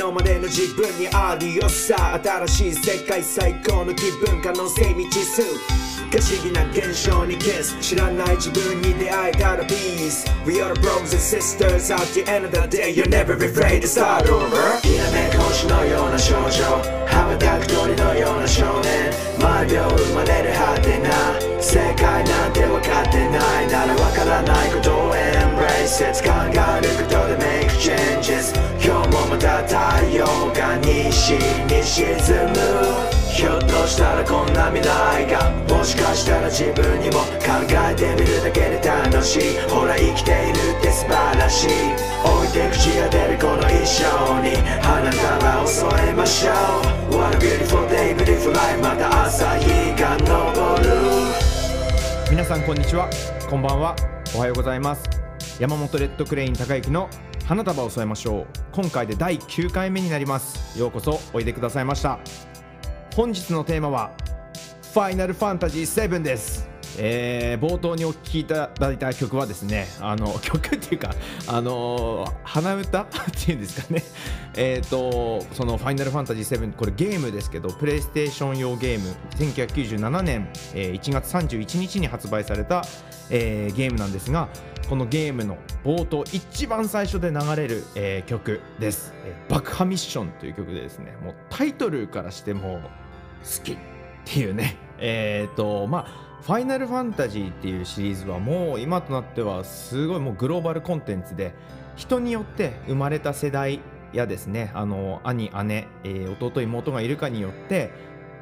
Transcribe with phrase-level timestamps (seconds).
[0.00, 2.18] 由昨日までの自分にあるよさ。
[2.24, 5.42] 新しい世界最高の気分可能性未知数。
[6.10, 7.76] 不思議な現象にキス。
[7.80, 11.92] 知らない自分に出会えたら Peace We are brothers and sisters.
[11.92, 14.80] At the end of the day You're never afraid to start over.
[14.80, 16.64] きらめく星のような少女。
[17.06, 19.12] 羽ばたく鳥のような少年。
[19.38, 21.10] 毎秒生まれる果てな。
[21.60, 23.68] 世界なんて分かってない。
[23.68, 28.19] なら分からないことを Embrace it 考えることで Make change
[29.40, 32.14] た太陽が西に沈
[32.52, 33.20] む。
[33.32, 39.38] ひょっとしたらこんな未来がもしかしたら自分にも考えてみるだけで楽し。
[39.38, 41.70] いほら生きているって素晴らしい。
[42.22, 44.04] 置いて口が出るこの一生
[44.42, 46.52] に花束を添えましょ
[47.12, 47.16] う。
[47.16, 50.90] What a beautiful day beautiful life また朝日が昇る。
[52.30, 53.08] 皆さんこんにちは。
[53.48, 53.96] こんばんは。
[54.34, 55.02] おはようございます。
[55.58, 57.08] 山本レッドクレイン高之の
[57.50, 58.46] 花束を添えましょう。
[58.70, 60.78] 今回で第9回目になります。
[60.78, 62.20] ようこそおいでくださいました。
[63.16, 64.12] 本日のテーマは
[64.92, 66.69] ファイナルファンタジー7です。
[66.98, 71.14] えー冒頭にお聴きいただいた曲はですねあの 曲っていうか
[71.46, 73.02] あの鼻歌？
[73.04, 73.06] っ
[73.44, 74.02] ていうんですかね。
[74.56, 82.82] えっ、とその「ファイナルファンタジー7」これゲームですけどプレイステーション用ゲーム1997年、えー1月31日に発売された、
[83.30, 84.48] えーゲームなんですが
[84.88, 92.80] このゲームの冒頭一番最初で流れる、えー曲です、えー爆破ミッションという曲でですねもうタイトルからしても
[93.44, 93.76] 好きっ
[94.24, 94.76] ていうね。
[94.98, 101.54] えっ、とまあファイナルファンタジーっていうシリーズはもう今となってはすごいもうグローバルコンテンツで
[101.96, 103.80] 人によって生まれた世代
[104.12, 107.90] やですねあの兄姉、えー弟妹がいるかによって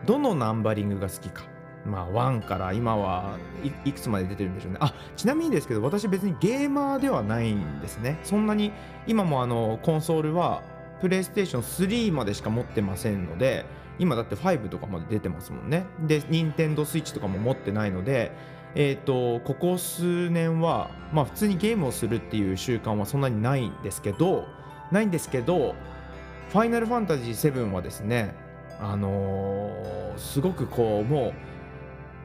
[0.06, 1.44] どのナンバリングが好きか。
[1.84, 3.38] まあ1から今は
[3.84, 4.78] いくつまで出てるんでしょうね。
[4.80, 8.19] あちなみにですけど私別にゲーマーではないんですね。
[8.22, 8.72] そんなに
[9.06, 10.62] 今もあのコンソールは
[11.00, 13.65] プレイステーション3までしか持ってませんので
[13.98, 15.86] 今だって5とかまで出てますもんね。
[16.00, 18.32] で任天堂スイッチとかも持ってないので
[18.75, 24.47] えー、とここ数年は、まあ、普通にゲームをするっていう習慣はそんなにないんですけど
[24.92, 25.75] ないんですけど
[26.53, 28.34] 「ファイナルファンタジー7」はですね
[28.81, 31.32] あのーすごくこうもう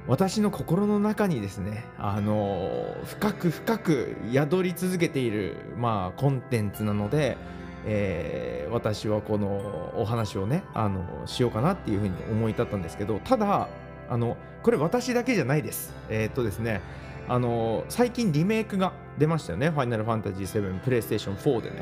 [0.08, 7.38] 私の心の中にですね、あのー深く深く宿り続けている、まあ、コンテンツなので、
[7.86, 13.68] えー私はこのお話をね、あのしようかなっていうふうに思い立ったんですけどただ
[14.10, 15.94] あのこれ私だけじゃないです。
[16.10, 16.82] えーっとですね
[17.28, 21.76] あの最近リメイクが出ましたよね「ファイナルファンタジー7」プレイステーション4でね。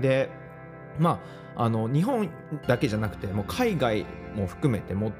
[0.00, 0.28] で
[0.98, 1.20] ま
[1.56, 2.28] ああの日本
[2.66, 5.12] だけじゃなくてもう海外も含めてもう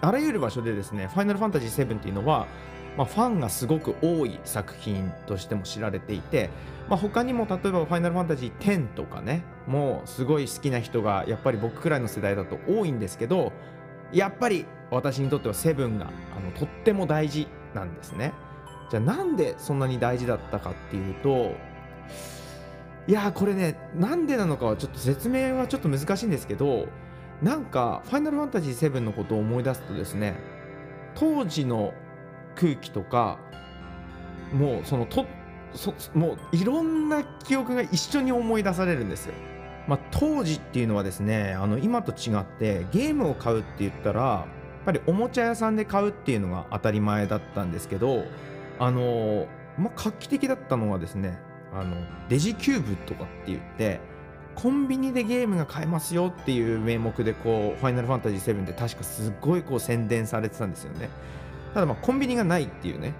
[0.00, 2.46] あらゆる場所でですね「ファイナルファンタジー7」っていうのは、
[2.96, 6.50] まあ、ファンがすごく多い作品としても知られていて、
[6.88, 13.52] まあ、他にも例えば「ファイナルファンタジー10」とかねもうすごい好きな人がやっぱり僕くらいの世代だと多いんですけど
[14.12, 18.32] やっぱり私にとっては「セブンがあのとっても大事なんですね。
[18.90, 21.54] じゃあなんでそんなに大事だったかっていうと
[23.08, 26.86] いやこれねなんでなのかはちょっと説明はちょっと難しいんですけど
[27.42, 30.36] なんか「ファイナルファンタジー7」のことを思い出すとですね
[31.16, 31.94] 当時の
[32.56, 33.38] 空気とか
[34.52, 35.26] もうそのと
[35.74, 39.34] そもういろんな記憶が一緒に思い出されるんですよ。
[39.86, 44.46] まあ、当時っていうのはですねあの今と違ってゲームを買うって言ったらや
[44.82, 48.24] っぱりおもちゃ屋さんで買うっていうのが当たり前だったんですけど
[48.80, 49.46] あの、
[49.78, 51.38] まあ、画期的だったのはですね
[51.72, 51.96] あの
[52.28, 54.00] デジキューブとかって言って
[54.56, 61.10] コンビニでゲームが買えますよっていう名目でこう「ファイナルファンタジー7」って確かすっごいこう宣伝されてたんですよね。
[61.76, 63.12] ただまあコンビニがないっていうね。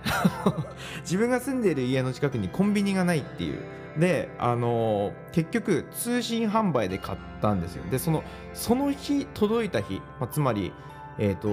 [1.05, 3.58] 自分が住んでいる家の近くにコンビニがないっていう。
[3.99, 7.85] であの結局通信販売で買ったんですよ。
[7.91, 8.25] でその
[8.55, 10.73] その日届いた日、まあ、つまり
[11.19, 11.49] えー、と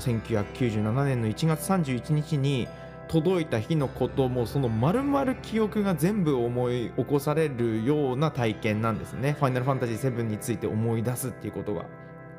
[0.00, 2.68] 1997年の1月31日に
[3.08, 11.84] 届いた日のこともその丸々記憶が全部思い起こされるような体験なんですね「ファイナルファンタジー7」について思い出すっていうことが。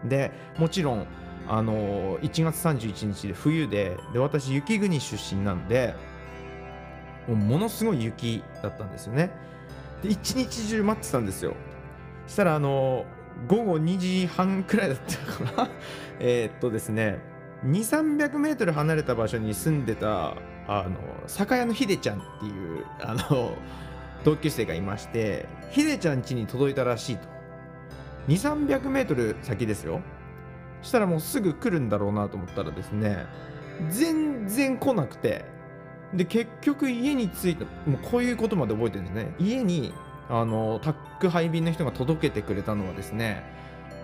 [0.03, 1.07] でもちろん
[1.47, 5.95] あの1月31日で冬でで私雪国出身なんで
[7.27, 9.31] もうものすごい雪だったんですよね。
[10.01, 11.53] で一日中待ってたんですよ。
[12.27, 13.05] したらあの
[13.47, 15.69] 午後2時半くらいだったかな。
[16.19, 17.19] えっとですね
[17.65, 20.35] 2300メートル離れた場所に住んでた
[20.67, 20.95] あの
[21.27, 23.55] 酒屋のひでちゃんっていうあの
[24.23, 27.33] 同級生がいましてひでちゃん家に届いたらしいと。
[28.27, 30.01] 2300メートル先ですよ。
[30.83, 33.25] したらもうすぐ来るんだろうなと思ったらですね
[33.89, 35.45] 全然来なくて
[36.13, 39.33] で結局家に着いたもうこういうことまで覚えてるんですね。
[39.39, 39.93] 家に
[40.29, 43.43] あの宅配便の人が届けてくれたのはですね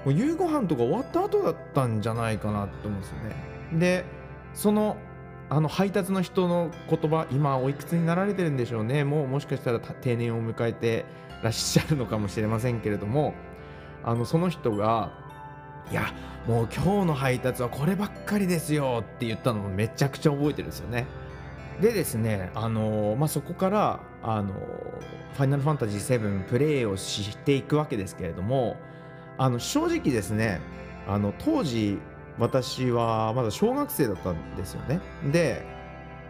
[0.06, 3.80] もう夕ご飯とか終わった後だったんじゃないかなと思うんですよね。
[3.80, 4.06] で
[4.54, 4.98] その
[5.52, 9.04] あの配達の人の言葉今おいくつになられてるんでしょうね。
[9.04, 11.06] もうもしかしたら定年を迎えて
[11.44, 13.34] らっしゃるのかもしれませんけれども
[14.04, 15.29] あのその人が
[15.92, 16.14] いや
[16.48, 21.06] もう今日の配達はこればっかりですよって言ったのもめちゃくちゃ覚えてるんですよね。
[21.82, 24.54] でですね、あのまあ、そこから、あの
[25.34, 28.76] ファイナルファンタジー7プレイをしていくわけですけれども
[29.38, 30.60] あの正直ですね
[31.08, 32.00] あの当時
[32.38, 35.00] 私はまだ小学生だったんですよね。
[35.32, 35.66] で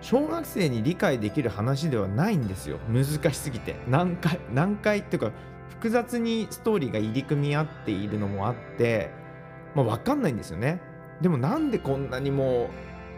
[0.02, 2.78] 小学生に理解できる話ではないんですよ。
[2.88, 3.76] 難しすぎて。
[3.88, 5.32] 難解難解っていうか
[5.70, 9.12] 複雑にストーリーが入り組み合っているのもあって、
[9.76, 10.82] まあ、分かんないんですよね
[11.22, 12.70] でもなんでこんなにも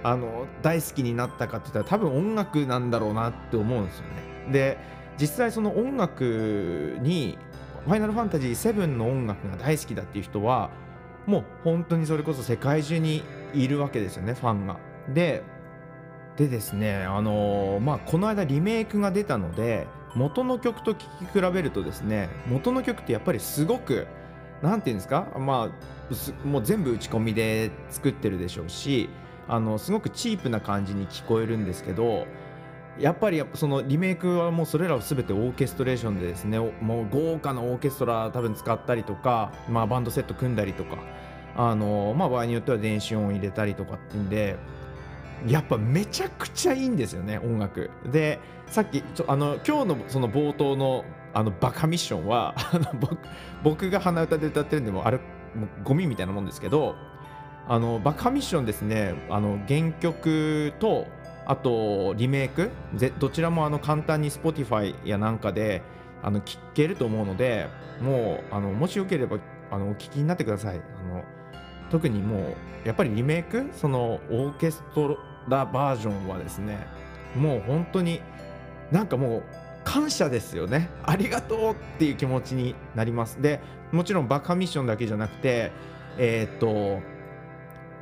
[0.03, 4.03] あの大好きになったかって言ったら多分音楽なんだろうなって思うんですよ
[4.47, 4.77] ねで
[5.19, 7.37] 実際その音楽に
[7.85, 10.71] 「ファイナルファンタジー7」の音楽が大好きだっていう人は
[11.27, 14.77] もう本当にそれこそ世界中にいるわけですよねファンが。
[15.13, 15.43] で
[16.37, 24.07] でですねあのまあこの間リメイクが出たので元の曲と聴き比べるとですね元の曲ってやっぱりすごく
[24.61, 25.27] なんていうんですか？
[25.37, 29.09] まあもう全部打ち込みで作ってるでしょうし
[29.47, 32.27] あのすごくチープな感じに聞こえるんですけど
[32.99, 40.97] やっぱりそのリメイクはもうそれらを全てオーケストレーションでですねもう豪華なオーケストラ多分使ったりとか、まあ、バンドセット組んだりとか
[41.55, 44.57] あの、まあ、場合によっては電子音を入れたりとかっていうんで
[45.47, 47.89] やっぱめちゃくちゃいいんですよね音楽。
[48.11, 53.17] でさっきちょあの今日のその冒頭のあのバカミッションは あの僕
[53.63, 56.95] 僕が鼻歌で歌ってるんでもあれもゴミみたいなもんですけど
[57.67, 61.07] あのバカミッションですねあの原曲と
[61.45, 65.81] あとリメイクぜどちらもあの簡単に Spotify やなんかで
[66.21, 67.67] あの聴けると思うので
[68.01, 69.37] もうあのもしよければ
[69.71, 70.77] あのお聴きになってください。
[70.77, 70.79] あ
[71.13, 71.23] の
[71.89, 75.17] 特にもうやっぱりリメイクそのオーケスト
[75.47, 76.85] ラバージョンはですね
[77.35, 78.21] もう本当に
[78.91, 79.43] なんかもう
[79.83, 80.89] 感謝ですよね。
[81.03, 83.41] ありがとうっていう気持ちになります。
[83.41, 83.59] で
[83.91, 85.71] もちろんバカミッションだけじゃなくて
[86.17, 87.01] えーっと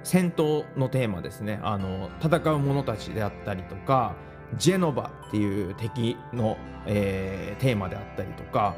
[0.03, 1.59] 戦闘のテーマですね。
[1.63, 4.15] あの戦う者たちであったりとか
[4.57, 8.75] ジェノバっていう敵の、えーテーマであったりとか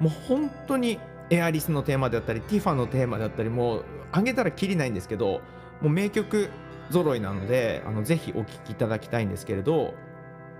[0.00, 0.98] もう本当に
[1.30, 5.40] エアリスのテーマであったりティファのテーマであったりもうあげたらきりないんですけど
[5.80, 6.50] もう名曲
[6.92, 9.94] 揃いなのであのぜひお聴きいただきたいんですけれど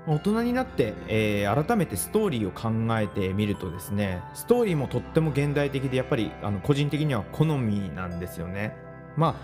[0.06, 8.76] 大人になって、えー改めてストーリーを考えてみるとですねストーリーもとっても現代的でやっぱりあの個人的には好みなんですよね。
[9.16, 9.36] ま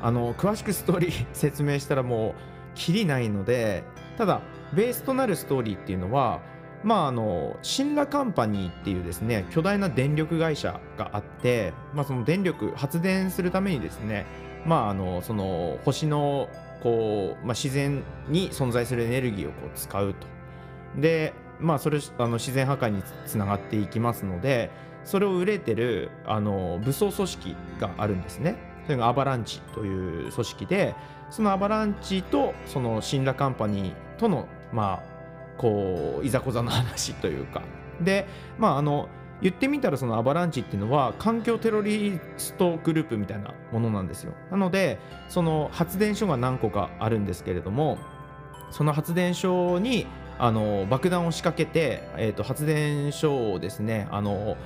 [0.00, 2.34] ああの詳しくストーリー説明したらもう
[2.74, 3.84] きりないので
[4.16, 4.42] ただ
[4.72, 6.40] ベースとなるストーリーっていうのは
[6.84, 14.26] まああのシンラカンパニーっていうですね巨大な電力会社があって、まあ、その電力発電するためにですね
[14.66, 16.48] まああのその星の
[16.82, 20.26] こう、まあ、自然に存在するエネルギーをこう使うと。
[21.00, 24.70] でまあそれあの自然破壊につながっていきますので
[25.04, 28.56] それを憂えてるあの武装組織があるんですね。
[28.84, 30.94] それがアバランチという組織で
[31.30, 35.16] そのアバランチとそのシンラカンパニーとのまあ
[35.58, 37.62] こういざこざの話というか
[38.00, 39.08] でまああの
[39.42, 47.98] 言ってみたらそのアバランチっていうのは環境テロリストグループみたいなものなんですよなのでその発電所が何個かあるんですけれども
[48.70, 50.06] その発電所に
[50.38, 54.56] あの爆弾を仕掛けて、えー、と発電所をですねあの、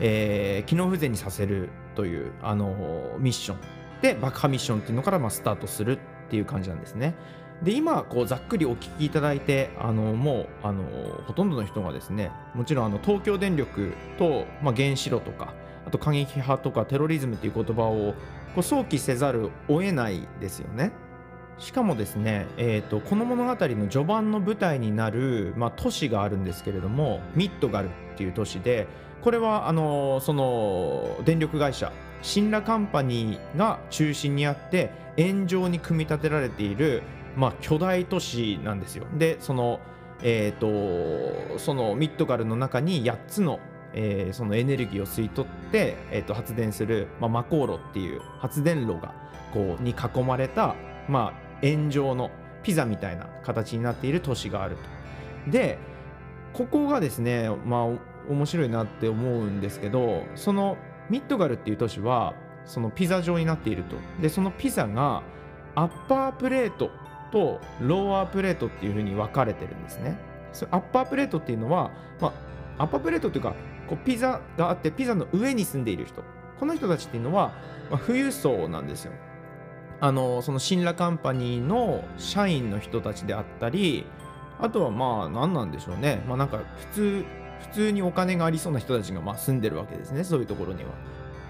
[0.00, 3.58] えー機能不全にさせるというあのミッション
[4.02, 7.14] で爆破ミッションっていうのからまあスタートするっていう感じなんですね。
[7.62, 10.84] で今こうざっくりお聞きいただいてあのもうあの
[11.26, 15.54] ほとんどの人がですねもちろんあの東京電力と、まあ、原子炉とか
[15.86, 18.14] あと過激派とかテロリズムっていう言葉を
[18.54, 20.92] こう想起せざるを得ないですよね。
[21.58, 28.86] しかもですね、えー、とこの物語の序盤の舞台になる、まあ、都市があるんですけれどもミッドガルっていう都市で
[29.22, 37.02] これはあのその電力会社シンラカンパニーが中心にあって円状に組み立てられている、
[37.36, 39.06] まあ、巨大都市なんですよ。
[39.16, 39.80] でその
[40.22, 43.60] えーと、そのミッドガルの中に8つの,、
[43.92, 49.14] えー、そのエネルギーを吸い取って、えーと、発電する、まあ、マコーロっていう発電炉が
[49.52, 50.74] こうに囲まれた、
[51.08, 52.30] まあ、円状の
[52.62, 54.76] ピザみたいな形になっている都市がある
[55.44, 55.50] と。
[55.50, 55.78] で
[56.52, 57.84] ここがですねまあ
[58.28, 60.76] 面白いなって思うんですけどその
[61.08, 65.22] ミッドガルっていう都市はそのピザ状になっているとでそのピザが
[65.76, 66.90] アッパープレート
[67.36, 70.16] とローアープレートっていう風に分かれてるんですね。
[70.70, 72.32] アッパープレートっていうのは、ま
[72.78, 73.54] あ、アッパープレートっていうか
[73.86, 76.22] こうピザがあってピザの上に住んでいる人。
[76.58, 77.52] この人たちっていうのは、
[77.90, 79.12] まあ、富裕層なんですよ。
[80.00, 84.06] あのそのシンラカンパニーの社員の人たちであったり
[84.58, 86.24] あとはまあ何なんでしょうね。
[86.26, 87.24] まあなんか普通
[87.60, 90.24] 普通にお金がありそうな人たちがまあ住んでるわけですね。
[90.24, 90.90] そういうところには。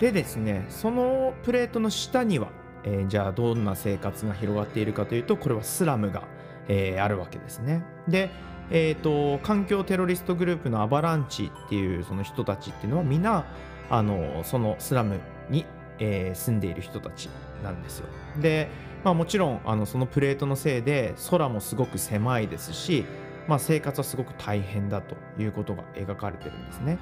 [0.00, 2.48] でですねそのプレートの下には、
[2.86, 6.22] えー、じゃあどんな生活が広がっているかというとこれはスラムが、
[6.68, 7.84] えー、あるわけですね。
[8.08, 8.30] で
[8.70, 13.46] えーと、環境テロリストグループのアバランチっていうその人たちっていうのは皆
[13.88, 15.64] あのそのスラムに、
[16.00, 17.28] えー、住んでいる人たち
[17.62, 18.08] なんですよ。
[18.40, 18.68] で、
[19.04, 23.04] まあ、もちろんあのそのプレートのせいで空もすごく狭いですし、
[23.46, 26.98] まあ、生活はすごく大変だということが描かれてるんですね。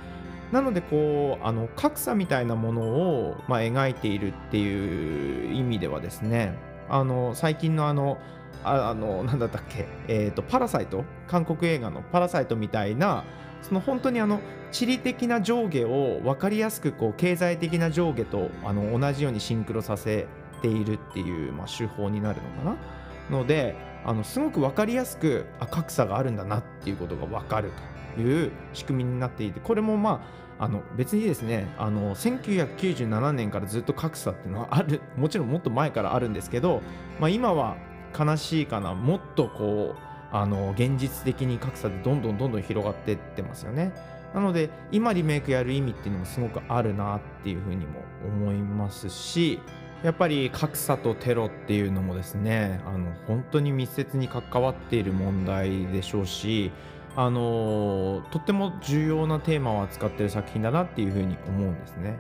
[0.55, 6.57] なのでこうあの格差みたいなものを、まあ、描いているっていう意味ではですね
[6.89, 8.19] あの最近のあの
[8.63, 11.05] ああのなんだったっけ、えーと、パラサイト？
[11.27, 13.25] 韓国映画の「パラサイト」みたいな
[13.63, 14.39] その本当にあの
[14.71, 20.29] 地理的な上下を分かりやすくこう経済的な上下とあの同じようにシンクロさせ
[20.63, 22.77] ているっていう、まあ、手法になるのか
[23.29, 23.39] な？
[23.39, 27.73] のであのすごく分かりやすくあ格差があるんだなっていうことが分かる
[28.15, 30.25] という仕組みになっていてこれもま
[30.59, 36.83] あの別にですねあの1997年からずっと格差っていうのはある もちろんもっと前からあるんですけど、
[37.21, 37.77] まあ、今は
[38.17, 43.93] 悲しいかなもっとこうあの現実的に格差でどんどんどんどん広がっていってますよね。
[44.35, 49.61] なので今リメイクやる意味っていうのもすごくあるなっていうふうにも思いますし
[50.03, 56.73] やっぱり格差とテロっていうのもですねあの本当に密接に関わっている問題でしょうし
[57.17, 62.19] あのとっても重要なテーマを扱ってる作品だなっていうふうに思うんですね。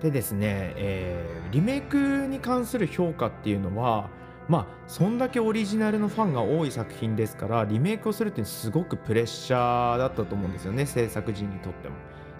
[0.00, 4.08] でですね、えー、リメイクに関する評価っていうのは
[4.48, 11.96] まあそんだけオリジナルのファンが多い作品ですからリメイクをするってすごくプレッシャーだったと思うんですよね制作陣にとっても。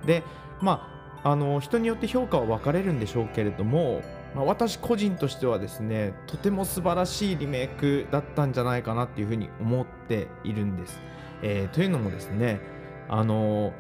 [0.07, 0.23] で
[0.61, 0.99] まあ
[1.31, 4.03] あの人によって評価は分かれるんでしょうけれども、
[4.37, 11.01] まあ、私個人としてはですねとても素晴らしいリメイクだったんじゃないかなっていうふうに思っているんです。
[11.43, 12.61] えー、というのもですね
[13.09, 13.73] あの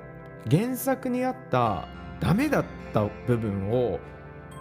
[0.51, 1.89] 原作にあった
[2.21, 4.01] ダメだった部分を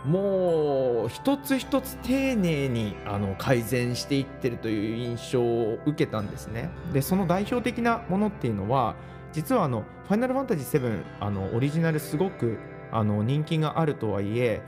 [0.05, 6.69] もう一つ一つ丁寧にあの改善していってるという印象を受けたんですね。
[6.93, 8.95] でその代表的なものっていうのは
[9.33, 12.57] 実はあの「ファイナルファンタジー7」あのオリジナルすごく
[12.91, 14.61] あの人気があるとはいえ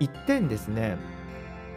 [0.00, 0.96] 一点ですね、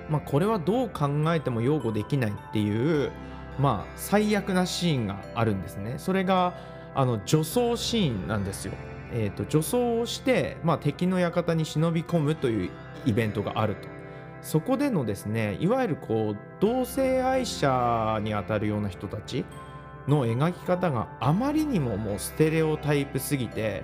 [0.10, 3.12] まあ、これはどう考えても擁護できないっていう、
[3.62, 5.96] まあ、最悪なシーンがあるんですね。
[5.98, 6.56] それが
[6.96, 8.74] あの女装シーンなんですよ。
[9.14, 12.70] えーと、女装をして、まあ、敵の館に忍び込むという
[13.06, 13.88] イベントがあると
[14.42, 19.46] そこでのですねいわゆるこう同性愛者にあたるような人たち
[20.08, 23.84] の描き方があまりにももうステレオタイプすぎて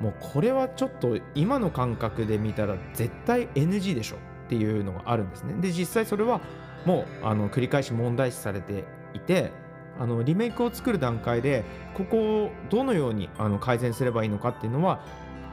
[0.00, 6.40] もうこれはちょっと今の感覚で見たら絶対 NG でしょっていうのがあるんですねで実際それは
[6.84, 8.84] もうあの繰り返し問題視されて
[9.16, 9.52] いて
[9.98, 15.00] あのリメイクを作る段階でここをどのようにあの改善すればいいのかっていうのは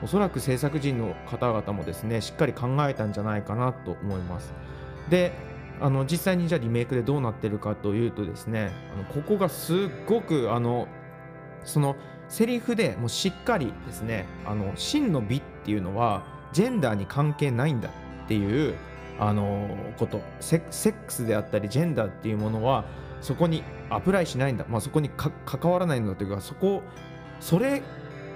[0.01, 4.53] おそらく制作陣の方々もですねしっかり考えたんじゃないかなと思います。
[5.09, 5.31] で
[5.81, 10.87] あの実際にじゃあリメイクでどうなってるかというとですねあのここがすっごくあの
[11.63, 11.95] その
[12.29, 18.75] セリフでもうしっかりですねあの真の美っていうのはジェンダーに関係ないんだっていう
[19.19, 22.85] あのことセックスであったりジェンダーっていうものは
[23.23, 26.83] そこにアプライしないんだ、まあ、そこに関わらないんだというかそこ
[27.39, 27.81] それ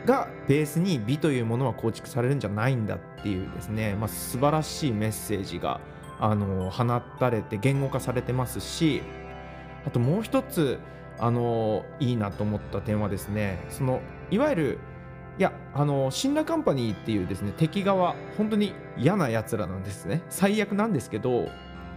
[0.05, 5.81] がベースに美というものは構築されるんじゃないんだっていうですね、まあ、素晴らしいメッセージが
[6.19, 6.85] あの放
[7.19, 9.03] たれて言語化されてますし
[9.85, 10.79] あともう一つ
[11.19, 14.01] あのいいなと思った点はですねその
[14.31, 14.79] いわゆる
[15.37, 20.21] いやあのシンラカンパニーっていうですね敵側本当に嫌なやつらなんですね。
[20.29, 21.49] 最悪なんですけど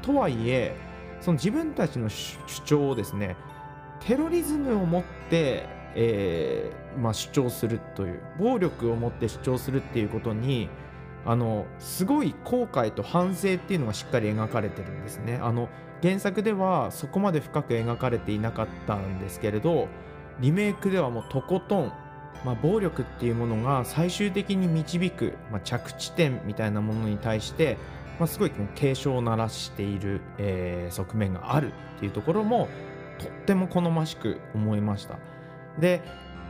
[0.03, 0.77] とはいえ
[1.21, 3.37] その自分たちの主張をですね
[4.01, 10.69] テロリズムを持って、えーまあ、主張するという暴力を持って主張するっていうことに
[11.27, 15.39] あのすごい後悔と反省っていうのがしっかり描かれてるんですね。
[15.43, 15.69] あの
[16.03, 19.89] 原作ではそこまで深く描かれていなかったんですけれど
[20.41, 21.93] リメイクではもうとことん、
[22.43, 27.77] まあ、暴力っていうものが最終的に導く、まあ、着地点みたいなものに対して、
[28.21, 32.69] まあ、すごい警鐘を鳴らしている、えー、側面があるっていうところも
[33.19, 35.19] とっても好ましく思いました。
[35.79, 36.03] で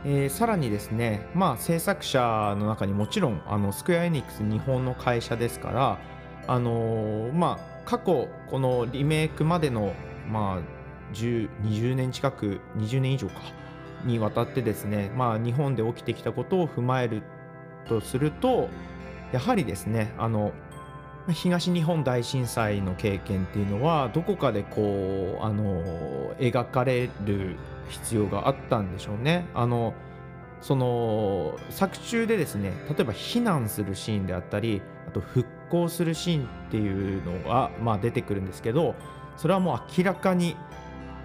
[0.03, 5.99] えー、さらにですね、まあ、制作者の中にもちろんあのスクエア・エニックス日本の会社ですから、
[6.47, 9.93] あのー、まあ、過去このリメイクまでの、
[10.27, 13.35] まあ、20年近く20年以上か
[14.03, 17.21] にわたってですね、まあ、日本で起きてきたことを踏まえる
[17.87, 18.69] とすると
[19.31, 20.51] やはりですねあの
[21.29, 27.57] 東日本大震災の経験っていうのはどこかでこうあの描かれる
[27.89, 29.45] 必要があったんでしょうね。
[29.53, 29.93] あの
[30.61, 38.93] その作中でですね例えば避難するシーンであったりあと復興するシーンっていうのが、まあ、出てくるんですけど
[39.37, 40.55] それはもう明らかに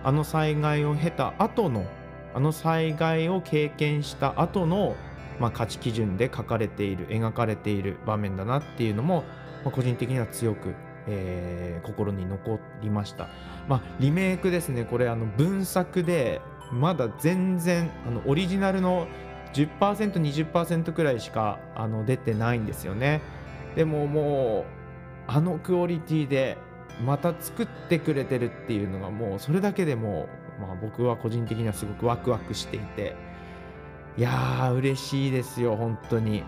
[0.02, 1.84] あの災害を経た後の
[2.34, 4.96] あの災害を経験した後の
[5.40, 9.24] まあ、価値基準で書かれている描かれている場面だなっていうのも
[9.66, 10.74] まあ、個人的には強く、
[11.06, 13.28] えー、心に残りました。
[13.68, 16.40] まあ、リメイクですね、これあの分作で
[16.72, 19.08] まだ全然あのオリジナルの
[19.52, 23.20] 10%、20%くらいしかあの出てないんですよね。
[23.74, 24.64] でもも
[25.28, 26.56] うあのクオリティで
[27.04, 30.28] また作ってくれてるっていうのがもうそれだけでも
[30.60, 33.14] まあ、僕は個人的にはすごくワクワクしていて
[34.16, 36.44] いやー嬉しいですよ本当に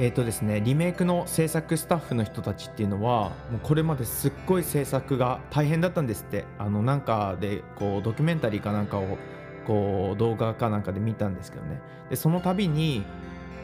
[0.00, 6.44] えーとですね、リメイクの制作スタッフの人たちっていうのはもうこれまですっごい制作が大変だったんですって。
[6.56, 9.18] あのなんかでこうドキュメンタリーかなんかを
[9.66, 11.82] こう動画かなんかで見たんですけどね。
[12.10, 13.04] でその度に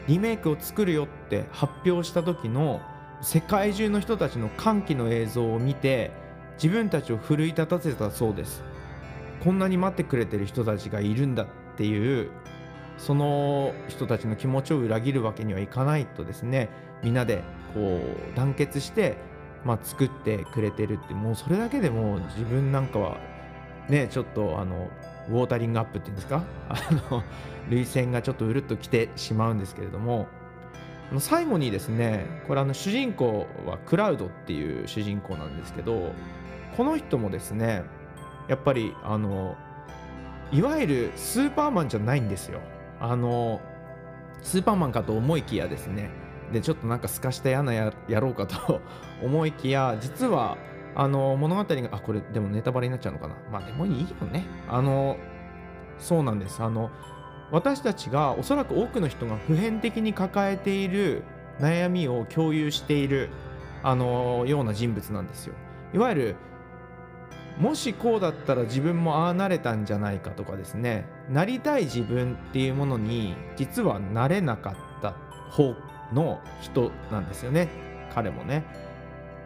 [0.07, 2.81] リメイクを作るよって発表した時の
[3.21, 6.11] 世界中の人たちの歓喜の映像を見て
[6.61, 8.61] 自分たちを奮い立たせたそうです。
[9.41, 12.29] こんなに待ってくれてる人たちがいるんだっていう
[12.97, 16.69] その人たちの気持ちを裏切るわけにはいかないとですね
[17.03, 17.99] みんなでこ
[18.33, 19.17] う団結して、
[19.63, 23.17] まあ、作ってくれてるってもうそれだけでも自分なんかは
[23.89, 24.89] ねちょっとあの
[25.29, 26.43] ウォータリングアップっていうんですか？
[26.69, 26.75] あ
[27.11, 27.23] の
[27.69, 30.27] 涙腺がちょっとうるっときてしまうんですけれども
[31.19, 36.11] 最後にですねこれあの主人公はクラウドっていう主人公なんですけど
[36.77, 37.83] この人もですね
[38.47, 39.55] やっぱりあの
[40.51, 42.59] いわゆるスーパーマンじゃないんですよ。
[43.09, 43.61] あの
[44.41, 46.09] スーパーマンかと思いきやですね。
[46.51, 48.81] でちょっとなんかすかした嫌なややろうかと
[49.23, 50.57] 思いきや実は
[50.93, 53.35] あの物語があこれでもネタバレになっちゃうのかな。
[53.51, 54.45] まあでもいいよね。
[54.69, 55.17] あの
[55.97, 56.61] そうなんです。
[56.61, 56.91] あの
[57.51, 61.23] 私たちがおそらく多くの人が普遍的に抱えている
[61.59, 63.29] 悩みを共有している
[63.83, 65.53] あのような人物なんですよ。
[65.93, 66.35] いわゆる
[67.57, 71.05] もしこうだったら自分もああなれたんじゃないかとかですね。
[71.29, 75.11] なりたい自分っていうものに実はなれなかった
[75.51, 75.75] 方
[76.13, 77.69] の人なんですよね。
[78.13, 78.63] 彼もね、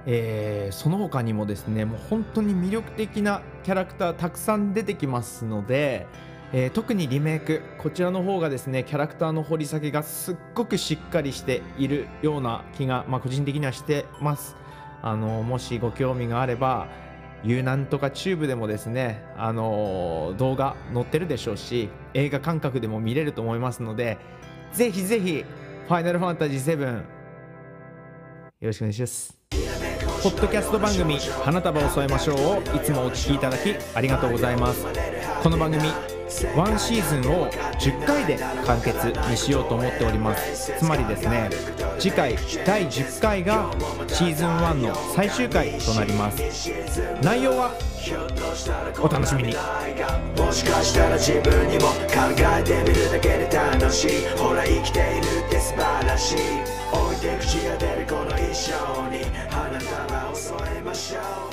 [0.06, 6.08] えー、その他にもですねもう本当に魅力的なキャラクターたくさん出てきますので、
[6.52, 14.56] えー、特にリメイクこちらの方がですねキャラクターの掘り下げがすっごくしっかりしているような気が、まあ、個人的にはしてます。
[15.02, 16.88] あのもしご興味があれば
[17.44, 24.18] いうなんとかチューブでもですね、あのー、動画載ってるでしょうし映画感覚でも見れると思いますので
[24.74, 25.46] ぜひぜひ
[25.88, 27.04] ファイナルファンタジー7よ
[28.62, 29.40] ろしくお願いします。
[30.22, 34.86] ポッドキャスト番組「花束を添えましょう」をいつもお聴きいただきありがとうございます。
[35.42, 40.74] この番組1シーズンを10回で完結にしようと思っております。
[40.78, 41.50] つまりですね
[41.98, 43.72] 次回第10回が
[44.08, 46.72] シーズン1の最終回となります。
[47.22, 47.72] 内容は
[49.02, 49.56] お楽しみに。
[50.38, 54.10] もしかしたら自分にも考えてみるだけで楽しい。
[54.38, 56.38] ほら生きているって素晴らしい。
[56.92, 58.72] 置いて口が出るこの一生
[59.10, 61.49] に花束を添えましょう。